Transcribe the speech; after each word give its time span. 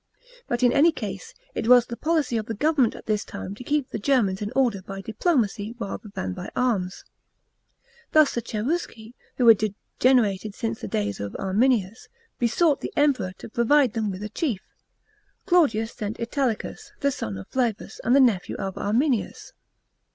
But 0.47 0.63
in 0.63 0.73
any 0.73 0.91
case 0.91 1.35
it 1.53 1.67
was 1.67 1.85
the 1.85 1.95
policy 1.95 2.35
of 2.35 2.47
the 2.47 2.55
government 2.55 2.95
at 2.95 3.05
this 3.05 3.23
time 3.23 3.53
to 3.53 3.63
keep 3.63 3.91
the 3.91 3.99
Germans 3.99 4.41
in 4.41 4.51
order 4.55 4.81
by 4.81 4.99
diplomacy 4.99 5.75
rather 5.79 6.09
than 6.15 6.33
by 6.33 6.49
arms. 6.55 7.05
Thus 8.11 8.33
the 8.33 8.41
Cherusci, 8.41 9.13
who 9.37 9.47
had 9.47 9.59
degenerated 9.59 10.55
since 10.55 10.81
the 10.81 10.87
days 10.87 11.19
of 11.19 11.35
Arminius, 11.37 12.07
besought 12.39 12.81
the 12.81 12.91
Emperor 12.97 13.33
to 13.37 13.47
provide 13.49 13.93
them 13.93 14.09
with 14.09 14.23
a 14.23 14.29
chief. 14.29 14.61
Claudius 15.45 15.93
sent 15.93 16.19
Italicus, 16.19 16.91
the 17.01 17.11
son 17.11 17.37
of 17.37 17.47
Flavus 17.49 18.01
and 18.03 18.15
nephew 18.25 18.55
of 18.55 18.79
Arminius. 18.79 19.53